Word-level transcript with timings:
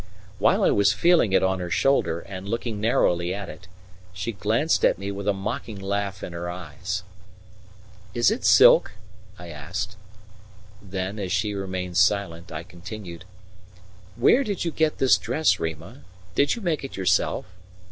While 0.39 0.63
I 0.63 0.71
was 0.71 0.93
feeling 0.93 1.31
it 1.31 1.43
on 1.43 1.59
her 1.59 1.69
shoulder 1.69 2.21
and 2.21 2.49
looking 2.49 2.81
narrowly 2.81 3.35
at 3.35 3.49
it, 3.49 3.67
she 4.13 4.31
glanced 4.31 4.83
at 4.83 4.97
me 4.97 5.11
with 5.11 5.27
a 5.27 5.31
mocking 5.31 5.79
laugh 5.79 6.23
in 6.23 6.33
her 6.33 6.49
eyes. 6.49 7.03
"Is 8.15 8.31
it 8.31 8.43
silk?" 8.43 8.93
I 9.37 9.49
asked. 9.49 9.97
Then, 10.81 11.19
as 11.19 11.31
she 11.31 11.53
remained 11.53 11.97
silent, 11.97 12.51
I 12.51 12.63
continued: 12.63 13.25
"Where 14.15 14.43
did 14.43 14.65
you 14.65 14.71
get 14.71 14.97
this 14.97 15.19
dress, 15.19 15.59
Rima? 15.59 16.01
Did 16.33 16.55
you 16.55 16.63
make 16.63 16.83
it 16.83 16.97
yourself? 16.97 17.45